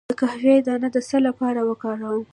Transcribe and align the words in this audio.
د 0.09 0.11
قهوې 0.21 0.57
دانه 0.67 0.89
د 0.95 0.97
څه 1.09 1.17
لپاره 1.27 1.59
وکاروم؟ 1.69 2.23